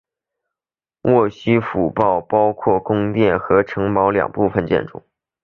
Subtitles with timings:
[1.03, 5.03] 沃夫西城堡包括宫殿和城堡两部分建筑。